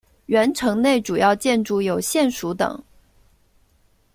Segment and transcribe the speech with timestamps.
[0.25, 2.83] 原城内主要建筑有县署等。